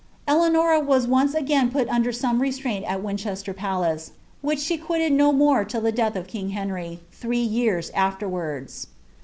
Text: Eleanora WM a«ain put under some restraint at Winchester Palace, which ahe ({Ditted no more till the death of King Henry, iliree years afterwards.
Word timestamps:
Eleanora 0.27 0.79
WM 0.79 1.13
a«ain 1.45 1.69
put 1.69 1.87
under 1.87 2.11
some 2.11 2.41
restraint 2.41 2.83
at 2.85 3.03
Winchester 3.03 3.53
Palace, 3.53 4.13
which 4.41 4.65
ahe 4.71 4.79
({Ditted 4.79 5.11
no 5.11 5.31
more 5.31 5.63
till 5.63 5.81
the 5.81 5.91
death 5.91 6.15
of 6.15 6.25
King 6.25 6.49
Henry, 6.49 7.01
iliree 7.21 7.47
years 7.51 7.91
afterwards. 7.91 8.87